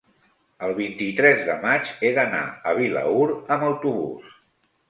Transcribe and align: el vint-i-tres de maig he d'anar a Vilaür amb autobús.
el 0.67 0.71
vint-i-tres 0.77 1.43
de 1.49 1.57
maig 1.65 1.91
he 2.07 2.11
d'anar 2.17 2.41
a 2.73 2.75
Vilaür 2.81 3.29
amb 3.33 3.71
autobús. 3.73 4.35